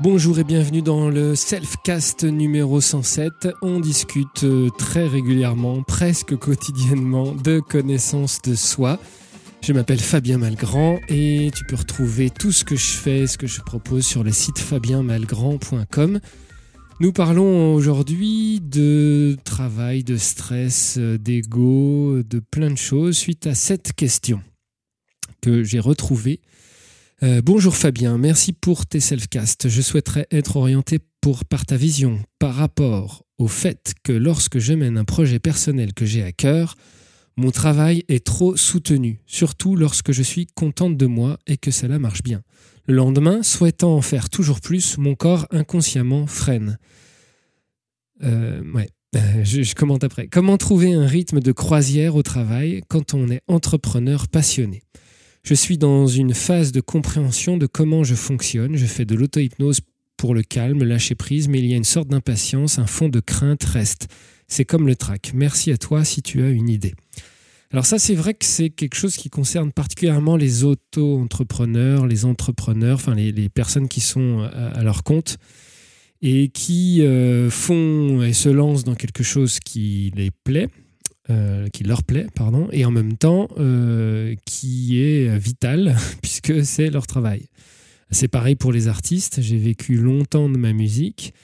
[0.00, 3.48] Bonjour et bienvenue dans le Selfcast numéro 107.
[3.62, 9.00] On discute euh, très régulièrement, presque quotidiennement, de connaissances de soi.
[9.60, 13.48] Je m'appelle Fabien Malgrand et tu peux retrouver tout ce que je fais, ce que
[13.48, 16.20] je propose sur le site fabienmalgrand.com.
[17.00, 23.56] Nous parlons aujourd'hui de travail, de stress, euh, d'ego, de plein de choses suite à
[23.56, 24.40] cette question
[25.42, 26.40] que j'ai retrouvée
[27.22, 29.68] euh, bonjour Fabien, merci pour tes selfcasts.
[29.68, 34.72] Je souhaiterais être orienté pour, par ta vision par rapport au fait que lorsque je
[34.72, 36.76] mène un projet personnel que j'ai à cœur,
[37.36, 41.98] mon travail est trop soutenu, surtout lorsque je suis contente de moi et que cela
[41.98, 42.42] marche bien.
[42.86, 46.78] Le lendemain, souhaitant en faire toujours plus, mon corps inconsciemment freine.
[48.24, 50.26] Euh, ouais, euh, je, je commente après.
[50.26, 54.82] Comment trouver un rythme de croisière au travail quand on est entrepreneur passionné?
[55.48, 58.76] Je suis dans une phase de compréhension de comment je fonctionne.
[58.76, 59.80] Je fais de l'auto-hypnose
[60.18, 63.18] pour le calme, lâcher prise, mais il y a une sorte d'impatience, un fond de
[63.18, 64.08] crainte reste.
[64.46, 65.32] C'est comme le trac.
[65.34, 66.92] Merci à toi si tu as une idée.
[67.70, 72.96] Alors ça, c'est vrai que c'est quelque chose qui concerne particulièrement les auto-entrepreneurs, les entrepreneurs,
[72.96, 75.38] enfin les, personnes qui sont à, leur compte
[76.20, 80.68] et qui euh, font et se lancent dans quelque chose qui les plaît,
[81.30, 86.90] euh, qui leur plaît, pardon, et en même temps euh, qui est vital puisque c'est
[86.90, 87.48] leur travail.
[88.10, 89.42] C'est pareil pour les artistes.
[89.42, 91.34] J'ai vécu longtemps de ma musique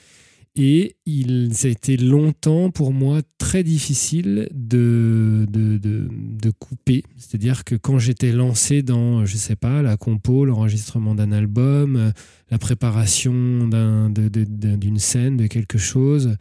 [0.55, 7.03] et il a été longtemps pour moi très difficile de, de, de, de couper.
[7.17, 12.13] C'est-à-dire que quand j'étais lancé dans, je sais pas, la compo, l'enregistrement d'un album,
[12.49, 16.37] la préparation d'une scène, de quelque chose,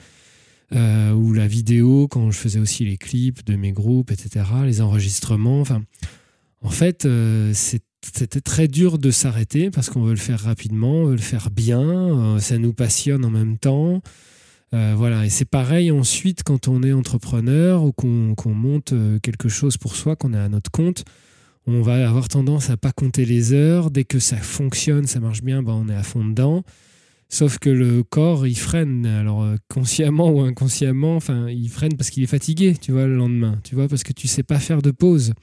[0.74, 4.80] euh, ou la vidéo quand je faisais aussi les clips de mes groupes, etc., les
[4.80, 5.60] enregistrements.
[5.60, 5.82] Enfin,
[6.62, 11.06] en fait, euh, c'était très dur de s'arrêter parce qu'on veut le faire rapidement, on
[11.06, 14.02] veut le faire bien, euh, ça nous passionne en même temps.
[14.72, 19.94] voilà, et c'est pareil ensuite quand on est entrepreneur ou qu'on monte quelque chose pour
[19.94, 21.04] soi, qu'on est à notre compte,
[21.68, 23.92] on va avoir tendance à pas compter les heures.
[23.92, 26.64] Dès que ça fonctionne, ça marche bien, ben on est à fond dedans.
[27.28, 29.06] Sauf que le corps, il freine.
[29.06, 33.16] Alors, euh, consciemment ou inconsciemment, enfin, il freine parce qu'il est fatigué, tu vois, le
[33.16, 33.58] lendemain.
[33.64, 35.34] Tu vois, parce que tu sais pas faire de pause.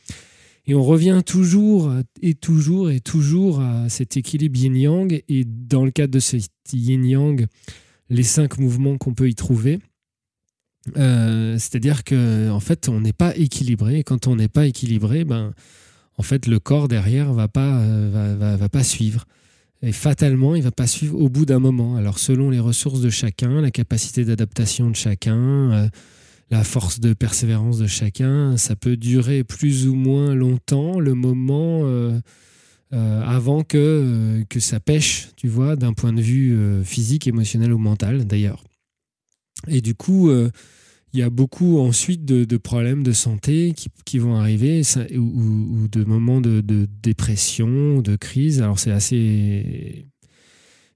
[0.68, 5.22] Et on revient toujours et toujours et toujours à cet équilibre yin-yang.
[5.28, 6.38] Et dans le cadre de ce
[6.72, 7.48] yin-yang,
[8.10, 9.80] les cinq mouvements qu'on peut y trouver.
[10.98, 14.00] Euh, c'est-à-dire que en fait, on n'est pas équilibré.
[14.00, 15.54] Et quand on n'est pas équilibré, ben,
[16.18, 19.26] en fait, le corps derrière va pas, euh, va, va pas suivre.
[19.84, 21.96] Et fatalement, il ne va pas suivre au bout d'un moment.
[21.96, 25.38] Alors, selon les ressources de chacun, la capacité d'adaptation de chacun,
[25.72, 25.90] euh,
[26.52, 31.82] la force de persévérance de chacun, ça peut durer plus ou moins longtemps le moment
[31.86, 32.20] euh,
[32.94, 37.80] euh, avant que, que ça pêche, tu vois, d'un point de vue physique, émotionnel ou
[37.80, 38.64] mental d'ailleurs.
[39.68, 40.30] Et du coup,
[41.14, 43.74] il y a beaucoup ensuite de, problèmes de santé
[44.06, 44.82] qui, vont arriver
[45.18, 46.62] ou, de moments de,
[47.02, 48.62] dépression, de crise.
[48.62, 50.08] Alors c'est assez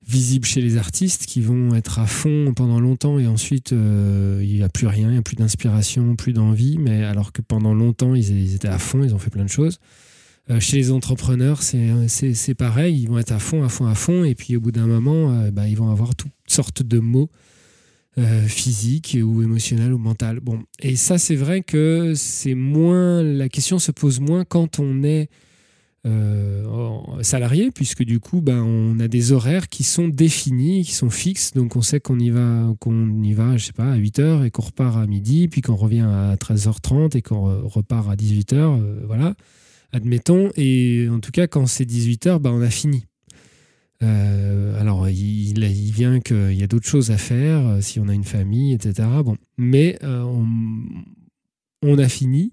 [0.07, 4.53] visible chez les artistes qui vont être à fond pendant longtemps et ensuite euh, il
[4.53, 7.73] n'y a plus rien, il n'y a plus d'inspiration, plus d'envie, mais alors que pendant
[7.73, 9.79] longtemps ils, étaient à fond, ils ont fait plein de choses.
[10.51, 14.23] Euh, chez les entrepreneurs, c'est pareil, ils vont être à fond, à fond, à fond,
[14.23, 17.31] et puis au bout d'un moment, euh, bah, ils vont avoir toutes sortes de mots
[18.17, 20.39] euh, physique ou émotionnel ou mental.
[20.39, 25.03] Bon, et ça c'est vrai que c'est moins la question se pose moins quand on
[25.03, 25.29] est
[26.05, 26.63] euh,
[27.23, 31.51] salarié puisque du coup ben on a des horaires qui sont définis, qui sont fixes,
[31.53, 34.51] donc on sait qu'on y va qu'on y va je sais pas à 8h et
[34.51, 39.03] qu'on repart à midi puis qu'on revient à 13h30 et qu'on repart à 18h euh,
[39.05, 39.33] voilà.
[39.91, 43.07] Admettons et en tout cas quand c'est 18h ben on a fini
[44.03, 48.13] euh, alors, il, vient qu'il y a d'autres choses à faire, euh, si on a
[48.13, 49.07] une famille, etc.
[49.23, 50.23] Bon, mais euh,
[51.81, 52.51] on, a fini.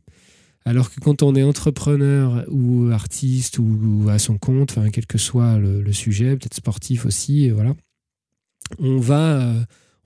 [0.64, 5.18] Alors que quand on est entrepreneur ou artiste ou, à son compte, enfin, quel que
[5.18, 7.74] soit le, sujet, peut-être sportif aussi, voilà,
[8.78, 9.52] on va,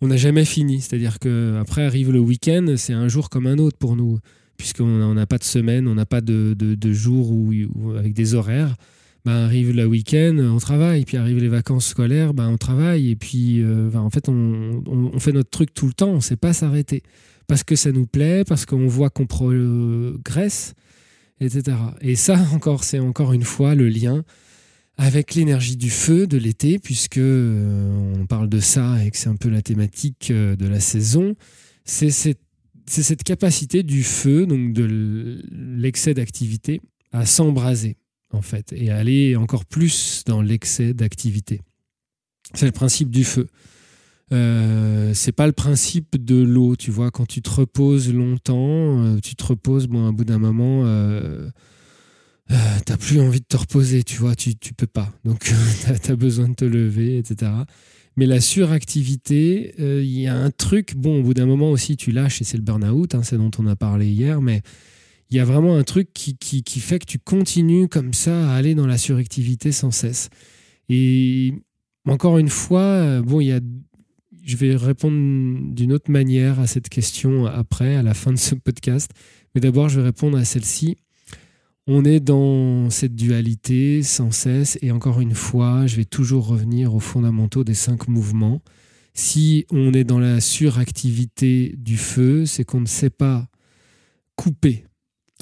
[0.00, 0.80] on n'a jamais fini.
[0.80, 4.18] C'est-à-dire que après arrive le week-end, c'est un jour comme un autre pour nous,
[4.56, 6.56] puisqu'on n'a pas de semaine, on n'a pas de,
[6.92, 7.34] jour
[7.98, 8.74] avec des horaires.
[9.26, 13.16] Ben, arrive le week-end, on travaille, puis arrivent les vacances scolaires, ben, on travaille, et
[13.16, 16.52] puis euh, en fait, on, fait notre truc tout le temps, on ne sait pas
[16.52, 17.02] s'arrêter.
[17.48, 20.74] Parce que ça nous plaît, parce qu'on voit qu'on progresse,
[21.40, 21.76] etc.
[22.02, 24.22] Et ça, encore, c'est encore une fois le lien
[24.96, 29.28] avec l'énergie du feu de l'été, puisque euh, on parle de ça et que c'est
[29.28, 31.34] un peu la thématique euh, de la saison.
[31.84, 36.80] C'est cette capacité du feu, donc de l'excès d'activité,
[37.10, 37.96] à s'embraser
[38.32, 41.60] en fait, et aller encore plus dans l'excès d'activité.
[42.54, 43.48] C'est le principe du feu.
[44.32, 47.10] Euh, c'est pas le principe de l'eau, tu vois.
[47.10, 51.48] Quand tu te reposes longtemps, euh, tu te reposes, bon, à bout d'un moment, euh,
[52.84, 54.34] t'as plus envie de te reposer, tu vois.
[54.34, 55.12] Tu, tu peux pas.
[55.24, 55.52] Donc,
[56.02, 57.52] t'as as besoin de te lever, etc.
[58.16, 62.12] Mais la suractivité, il y a un truc, bon, au bout d'un moment aussi, tu
[62.12, 64.62] lâches et c'est le burn-out, hein, c'est dont on a parlé hier, mais
[65.30, 68.54] il y a vraiment un truc qui, qui, fait que tu continues comme ça à
[68.54, 70.30] aller dans la suractivité sans cesse.
[70.88, 71.52] Et
[72.06, 73.60] encore une fois, bon, il y a
[74.46, 78.54] je vais répondre d'une autre manière à cette question après, à la fin de ce
[78.54, 79.10] podcast.
[79.54, 80.96] Mais d'abord, je vais répondre à celle-ci.
[81.88, 86.94] On est dans cette dualité sans cesse et encore une fois, je vais toujours revenir
[86.94, 88.62] aux fondamentaux des cinq mouvements.
[89.14, 93.48] Si on est dans la suractivité du feu, c'est qu'on ne sait pas
[94.36, 94.85] couper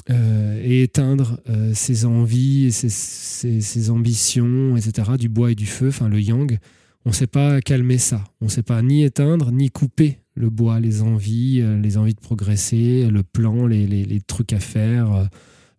[0.09, 5.87] euh, et éteindre euh, ses envies, ses, ses, ambitions, etc., du bois et du feu,
[5.87, 6.59] enfin le yang
[7.05, 8.23] on ne sait pas calmer ça.
[8.41, 12.15] On ne sait pas ni éteindre, ni couper le bois, les envies, euh, les envies
[12.15, 15.29] de progresser, le plan, les, trucs à faire,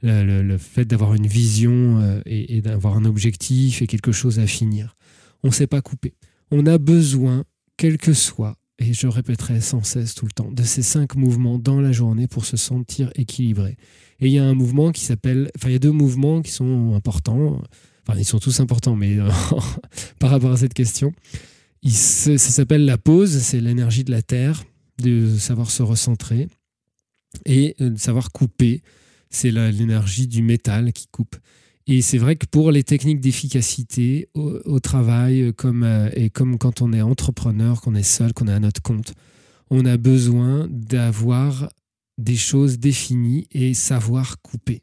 [0.03, 4.97] le, fait d'avoir une vision euh, et, d'avoir un objectif et quelque chose à finir.
[5.43, 6.15] On ne sait pas couper.
[6.51, 7.45] On a besoin,
[7.77, 11.59] quel que soit, et je répéterai sans cesse tout le temps, de ces cinq mouvements
[11.59, 13.77] dans la journée pour se sentir équilibré.
[14.21, 16.51] Et il y a un mouvement qui s'appelle, enfin il y a deux mouvements qui
[16.51, 17.61] sont importants.
[18.17, 19.29] Ils sont tous importants, mais euh,
[20.19, 21.13] par rapport à cette question,
[21.85, 24.65] ça s'appelle la pause, c'est l'énergie de la terre,
[25.03, 26.49] de savoir se recentrer,
[27.45, 28.83] et euh, de savoir couper,
[29.29, 31.37] c'est l'énergie du métal qui coupe.
[31.89, 36.83] Et c'est vrai que pour les techniques d'efficacité au, travail, comme, euh, et comme quand
[36.83, 39.15] on est entrepreneur, qu'on est seul, qu'on est à notre compte,
[39.71, 41.69] on a besoin d'avoir
[42.19, 44.83] des choses définies et savoir couper.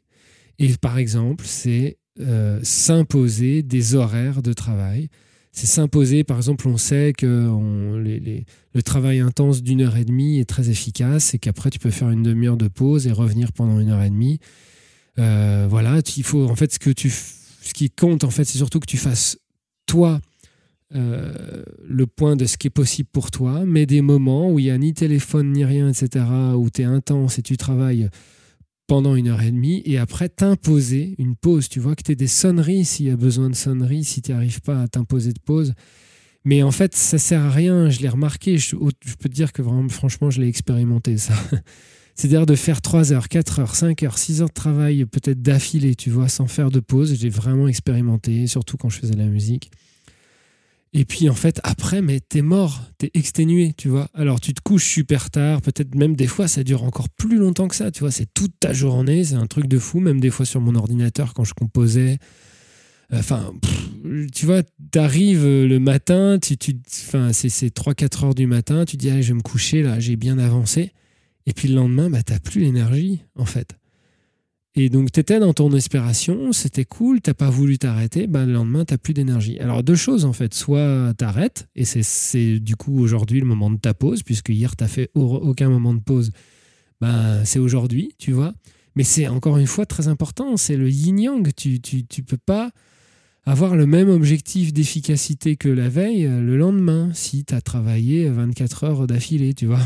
[0.58, 5.08] Et par exemple, c'est euh, s'imposer des horaires de travail.
[5.50, 7.26] C'est s'imposer, par exemple, on sait que
[8.74, 12.10] le travail intense d'une heure et demie est très efficace et qu'après tu peux faire
[12.10, 14.40] une demi-heure de pause et revenir pendant une heure et demie.
[15.18, 18.58] Euh, voilà, il faut en fait ce que tu, ce qui compte en fait, c'est
[18.58, 19.38] surtout que tu fasses
[19.86, 20.20] toi
[20.94, 24.66] euh, le point de ce qui est possible pour toi, mais des moments où il
[24.66, 26.24] n'y a ni téléphone ni rien, etc.,
[26.56, 28.08] où tu es intense et tu travailles
[28.86, 31.68] pendant une heure et demie et après t'imposer une pause.
[31.68, 34.32] Tu vois que tu es des sonneries s'il y a besoin de sonneries, si tu
[34.32, 35.72] n'arrives pas à t'imposer de pause.
[36.44, 37.88] Mais en fait, ça sert à rien.
[37.88, 38.58] Je l'ai remarqué.
[38.58, 41.34] Je, peux te dire que vraiment, franchement, je l'ai expérimenté, ça.
[42.14, 45.96] C'est-à-dire de faire 3 heures, 4 heures, 5 heures, 6 heures de travail, peut-être d'affilée,
[45.96, 47.16] tu vois, sans faire de pause.
[47.18, 49.70] J'ai vraiment expérimenté, surtout quand je faisais la musique.
[50.96, 54.08] Et puis en fait, après, mais t'es mort, t'es exténué, tu vois.
[54.14, 57.66] Alors tu te couches super tard, peut-être même des fois ça dure encore plus longtemps
[57.66, 58.12] que ça, tu vois.
[58.12, 61.34] C'est toute ta journée, c'est un truc de fou, même des fois sur mon ordinateur
[61.34, 62.18] quand je composais.
[63.12, 63.52] Enfin,
[64.32, 64.62] tu vois,
[64.92, 66.76] t'arrives le matin, tu, tu,
[67.06, 70.16] enfin, c'est 3-4 heures du matin, tu dis, allez, je vais me coucher, là, j'ai
[70.16, 70.92] bien avancé.
[71.46, 73.76] Et puis le lendemain, bah, t'as plus l'énergie, en fait.
[74.76, 78.54] Et donc, tu étais dans ton inspiration, c'était cool, t'as pas voulu t'arrêter, ben, le
[78.54, 79.58] lendemain, tu plus d'énergie.
[79.60, 80.52] Alors, deux choses en fait.
[80.52, 84.74] Soit tu arrêtes, et c'est du coup aujourd'hui le moment de ta pause, puisque hier,
[84.74, 86.32] tu fait aucun moment de pause.
[87.00, 88.52] Ben, c'est aujourd'hui, tu vois.
[88.96, 91.52] Mais c'est encore une fois très important, c'est le yin-yang.
[91.54, 92.70] Tu, tu, tu peux pas
[93.46, 98.28] avoir le même objectif d'efficacité que la veille euh, le lendemain, si tu as travaillé
[98.28, 99.82] 24 heures d'affilée, tu vois.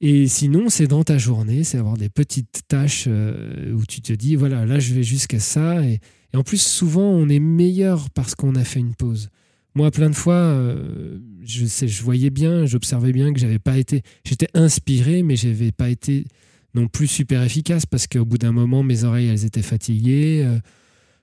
[0.00, 4.12] Et sinon, c'est dans ta journée, c'est avoir des petites tâches euh, où tu te
[4.12, 5.82] dis, voilà, là, je vais jusqu'à ça.
[5.82, 6.00] Et,
[6.34, 9.30] en plus, souvent, on est meilleur parce qu'on a fait une pause.
[9.76, 13.78] Moi, plein de fois, euh, je, sais, je voyais bien, j'observais bien que j'avais pas
[13.78, 14.02] été.
[14.24, 16.26] J'étais inspiré, mais j'avais pas été
[16.74, 20.44] non plus super efficace parce qu'au bout d'un moment, mes oreilles, elles étaient fatiguées.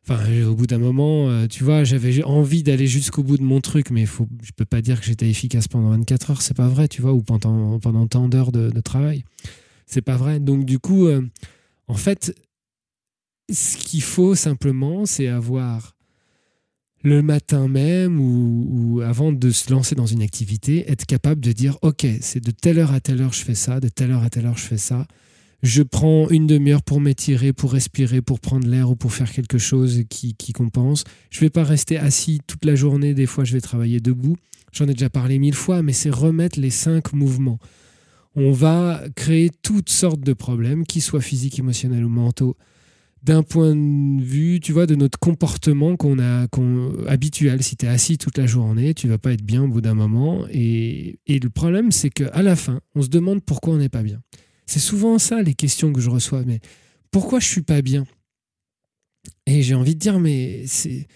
[0.03, 3.61] Enfin, au bout d'un moment, euh, tu vois, j'avais envie d'aller jusqu'au bout de mon
[3.61, 6.67] truc, mais faut, je peux pas dire que j'étais efficace pendant 24 heures, c'est pas
[6.67, 9.23] vrai, tu vois, ou pendant, pendant tant d'heures de, travail.
[9.85, 10.39] C'est pas vrai.
[10.39, 11.21] Donc, du coup, euh,
[11.87, 12.35] en fait,
[13.51, 15.95] ce qu'il faut simplement, c'est avoir
[17.03, 21.51] le matin même ou, ou, avant de se lancer dans une activité, être capable de
[21.51, 24.23] dire, OK, c'est de telle heure à telle heure je fais ça, de telle heure
[24.23, 25.05] à telle heure je fais ça
[25.61, 29.59] je prends une demi-heure pour m'étirer, pour respirer, pour prendre l'air ou pour faire quelque
[29.59, 31.03] chose qui, compense.
[31.29, 34.35] Je ne vais pas rester assis toute la journée, des fois je vais travailler debout.
[34.73, 37.59] J'en ai déjà parlé mille fois, mais c'est remettre les cinq mouvements.
[38.35, 42.55] On va créer toutes sortes de problèmes, qu'ils soient physiques, émotionnels ou mentaux,
[43.23, 46.47] d'un point de vue, tu vois, de notre comportement qu'on a
[47.07, 47.61] habituel.
[47.61, 49.93] Si tu es assis toute la journée, tu vas pas être bien au bout d'un
[49.93, 50.45] moment.
[50.49, 54.03] Et, et le problème, c'est qu'à la fin, on se demande pourquoi on n'est pas
[54.03, 54.21] bien.
[54.65, 56.43] C'est souvent ça les questions que je reçois.
[56.45, 56.59] Mais
[57.11, 58.05] pourquoi je suis pas bien?
[59.45, 61.07] Et j'ai envie de dire, mais c'est.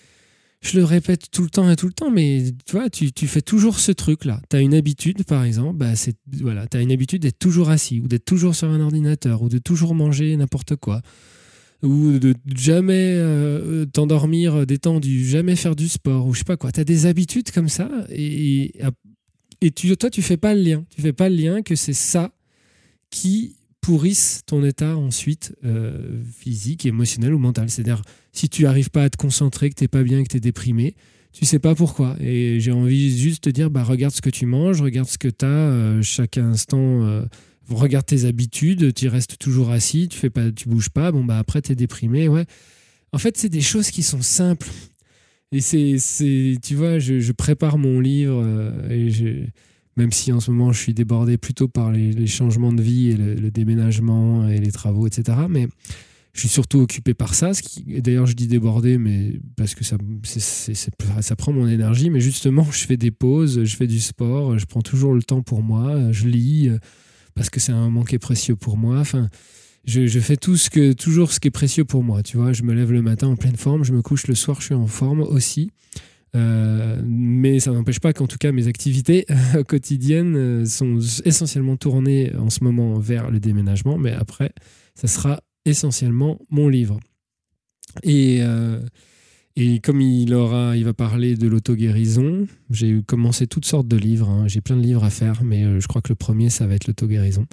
[0.62, 3.28] je le répète tout le temps et tout le temps, mais tu vois, tu, tu
[3.28, 4.42] fais toujours ce truc-là.
[4.50, 7.70] Tu as une habitude, par exemple, bah, c'est, voilà, tu as une habitude d'être toujours
[7.70, 11.02] assis, ou d'être toujours sur un ordinateur, ou de toujours manger n'importe quoi,
[11.84, 16.72] ou de jamais euh, t'endormir détendu, jamais faire du sport, ou je sais pas quoi.
[16.72, 18.74] Tu as des habitudes comme ça, et,
[19.62, 20.86] et tu, toi, tu fais pas le lien.
[20.90, 22.35] Tu fais pas le lien que c'est ça
[23.16, 27.70] qui pourrissent ton état ensuite euh, physique, émotionnel ou mental.
[27.70, 28.02] C'est-à-dire,
[28.34, 30.42] si tu n'arrives pas à te concentrer, que tu n'es pas bien, que tu es
[30.42, 30.96] déprimé,
[31.32, 32.18] tu sais pas pourquoi.
[32.20, 35.18] Et j'ai envie juste de te dire, bah, regarde ce que tu manges, regarde ce
[35.18, 37.06] que tu as euh, chaque instant.
[37.06, 37.24] Euh,
[37.70, 41.40] regarde tes habitudes, tu restes toujours assis, tu fais pas, tu bouges pas, bon bah
[41.40, 42.46] après tu es déprimé, ouais.
[43.14, 44.68] En fait, c'est des choses qui sont simples.
[45.54, 48.46] Et c'est, tu vois, je, je, prépare mon livre
[48.90, 49.46] et je,
[49.96, 53.18] même si en ce moment je suis débordé plutôt par les, changements de vie et
[53.18, 55.38] le, déménagement et les travaux, etc.
[55.50, 55.68] Mais
[56.34, 57.52] je suis surtout occupé par ça.
[57.88, 59.96] D'ailleurs, je dis débordé, mais parce que ça,
[61.38, 62.10] prend mon énergie.
[62.10, 65.42] Mais justement, je fais des pauses, je fais du sport, je prends toujours le temps
[65.42, 66.70] pour moi, je lis
[67.36, 69.00] parce que c'est un moment qui est précieux pour moi.
[69.00, 69.30] Enfin,
[69.86, 72.24] je, fais toujours ce qui est précieux pour moi.
[72.24, 74.60] Tu vois, je me lève le matin en pleine forme, je me couche le soir,
[74.60, 75.70] je suis en forme aussi.
[76.36, 81.78] Euh, mais ça n'empêche pas qu'en tout cas mes activités euh, quotidiennes euh, sont essentiellement
[81.78, 84.52] tournées en ce moment vers le déménagement, mais après,
[84.96, 87.00] ça sera essentiellement mon livre.
[88.04, 88.42] Et,
[89.56, 94.30] et comme il, aura, il va parler de l'auto-guérison, j'ai commencé toutes sortes de livres,
[94.30, 94.48] hein.
[94.48, 96.88] j'ai plein de livres à faire, mais je crois que le premier, ça va être
[96.88, 97.46] l'auto-guérison.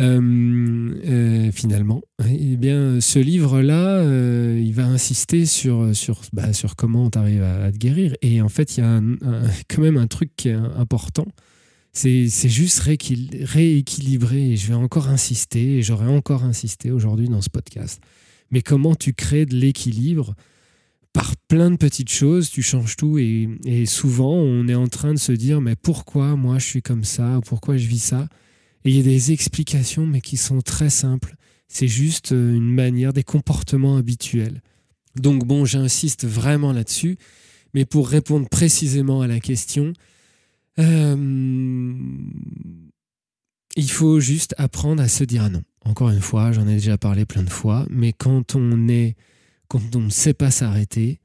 [0.00, 6.74] Euh, euh, finalement, eh bien, ce livre-là, euh, il va insister sur, sur, bah, sur
[6.74, 8.16] comment tu arrives à, te guérir.
[8.22, 9.00] Et en fait, il y a
[9.68, 11.26] quand même un truc qui est important.
[11.92, 14.50] C'est juste rééquilibrer.
[14.50, 18.00] Et je vais encore insister, et j'aurais encore insisté aujourd'hui dans ce podcast.
[18.50, 20.34] Mais comment tu crées de l'équilibre
[21.12, 25.14] par plein de petites choses, tu changes tout et, et, souvent on est en train
[25.14, 28.26] de se dire mais pourquoi moi je suis comme ça, pourquoi je vis ça?
[28.84, 31.36] Et il y a des explications, mais qui sont très simples.
[31.68, 34.60] C'est juste euh, une manière, des comportements habituels.
[35.16, 37.16] Donc bon, j'insiste vraiment là-dessus.
[37.72, 39.92] Mais pour répondre précisément à la question,
[40.78, 41.96] euh,
[43.76, 45.62] il faut juste apprendre à se dire non.
[45.84, 49.16] Encore une fois, j'en ai déjà parlé plein de fois, mais quand on est,
[49.68, 51.20] quand on ne sait pas s'arrêter,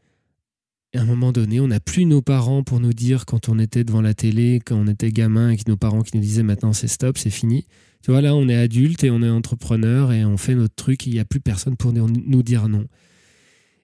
[0.96, 3.84] à un moment donné, on n'a plus nos parents pour nous dire quand on était
[3.84, 6.88] devant la télé, quand on était gamin, et nos parents qui nous disaient maintenant c'est
[6.88, 7.66] stop, c'est fini.
[8.04, 11.06] Tu vois, là, on est adulte et on est entrepreneur et on fait notre truc,
[11.06, 12.86] il n'y a plus personne pour nous dire non.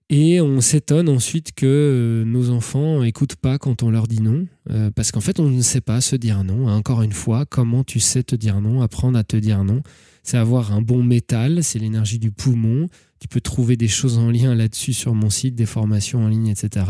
[0.10, 4.48] Et on s'étonne ensuite que euh, nos enfants n'écoutent pas quand on leur dit non,
[4.70, 6.68] euh, parce qu'en fait, on ne sait pas se dire non.
[6.68, 9.82] Encore une fois, comment tu sais te dire non, apprendre à te dire non,
[10.22, 12.88] c'est avoir un bon métal, c'est l'énergie du poumon,
[13.26, 16.50] tu peux trouver des choses en lien là-dessus sur mon site, des formations en ligne,
[16.50, 16.86] etc.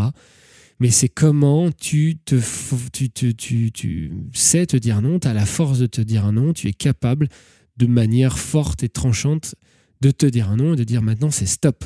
[0.81, 2.35] Mais c'est comment tu, te,
[2.91, 6.51] tu, tu, tu, sais te dire non, tu as la force de te dire non,
[6.51, 7.29] tu es capable
[7.77, 9.55] de manière forte et tranchante
[10.01, 11.85] de te dire non et de dire maintenant c'est stop.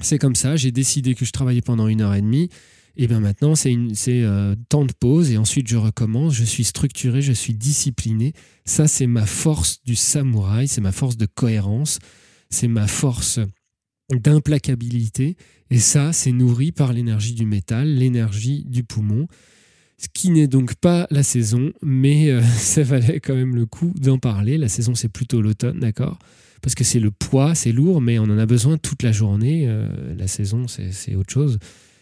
[0.00, 2.48] C'est comme ça, j'ai décidé que je travaillais pendant une heure et demie,
[2.96, 3.76] et bien maintenant c'est
[4.08, 8.32] euh, temps de pause et ensuite je recommence, je suis structuré, je suis discipliné.
[8.64, 11.98] Ça c'est ma force du samouraï, c'est ma force de cohérence,
[12.50, 13.40] c'est ma force
[14.12, 15.36] d'implacabilité.
[15.70, 19.26] Et ça, c'est nourri par l'énergie du métal, l'énergie du poumon.
[19.98, 23.92] Ce qui n'est donc pas la saison, mais euh, ça valait quand même le coup
[24.00, 24.56] d'en parler.
[24.56, 26.18] La saison, c'est plutôt l'automne, d'accord?
[26.62, 29.64] Parce que c'est le poids, c'est lourd, mais on en a besoin toute la journée.
[29.68, 31.58] Euh, la saison, c'est autre chose.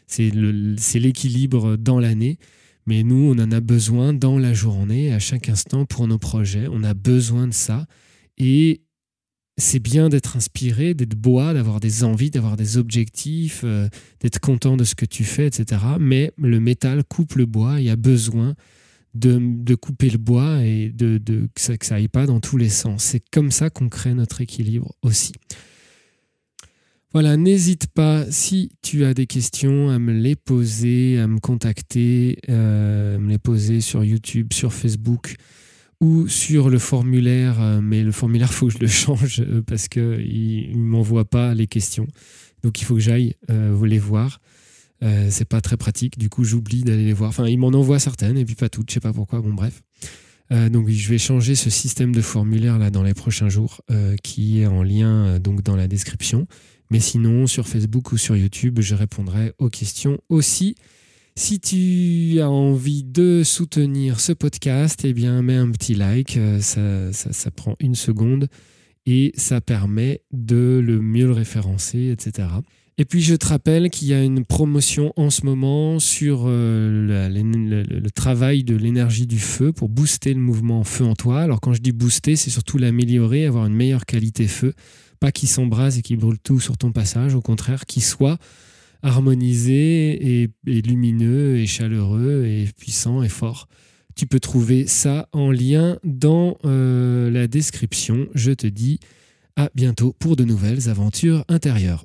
[0.06, 2.38] C'est l'équilibre dans l'année.
[2.86, 6.68] Mais nous, on en a besoin dans la journée, à chaque instant, pour nos projets.
[6.70, 7.86] On a besoin de ça.
[8.38, 8.82] Et
[9.58, 13.88] c'est bien d'être inspiré, d'être bois, d'avoir des envies, d'avoir des objectifs, euh,
[14.20, 15.80] d'être content de ce que tu fais, etc.
[15.98, 18.54] Mais le métal coupe le bois, il y a besoin
[19.14, 21.18] de, couper le bois et de,
[21.54, 23.02] que ça n'aille pas dans tous les sens.
[23.02, 25.32] C'est comme ça qu'on crée notre équilibre aussi.
[27.12, 32.38] Voilà, n'hésite pas, si tu as des questions, à me les poser, à me contacter,
[32.50, 35.36] euh, à me les poser sur YouTube, sur Facebook
[36.00, 39.88] ou sur le formulaire, euh, mais le formulaire, faut que je le change euh, parce
[39.88, 42.06] qu'il ne m'envoie pas les questions.
[42.62, 44.40] Donc il faut que j'aille euh, les voir.
[45.02, 47.28] Euh, c'est pas très pratique, du coup j'oublie d'aller les voir.
[47.28, 49.82] Enfin, il m'en envoie certaines et puis pas toutes, je sais pas pourquoi, bon bref.
[50.50, 53.82] donc je vais changer ce système de formulaire là dans les prochains jours
[54.22, 56.46] qui est en lien donc dans la description.
[56.90, 60.76] Mais sinon, sur Facebook ou sur YouTube, je répondrai aux questions aussi.
[61.38, 66.38] Si tu as envie de soutenir ce podcast, eh bien, mets un petit like.
[66.38, 68.48] Euh, ça, prend une seconde
[69.04, 72.48] et ça permet de le mieux le référencer, etc.
[72.96, 77.28] Et puis je te rappelle qu'il y a une promotion en ce moment sur euh,
[77.86, 81.42] le, travail de l'énergie du feu pour booster le mouvement feu en toi.
[81.42, 84.72] Alors quand je dis booster, c'est surtout l'améliorer, avoir une meilleure qualité feu.
[85.20, 88.38] Pas qu'il s'embrase et qu'il brûle tout sur ton passage, au contraire, qu'il soit
[89.06, 90.50] harmonisé et,
[90.82, 93.68] lumineux et chaleureux et puissant et fort.
[94.16, 98.26] Tu peux trouver ça en lien dans euh, la description.
[98.34, 98.98] Je te dis
[99.54, 102.04] à bientôt pour de nouvelles aventures intérieures.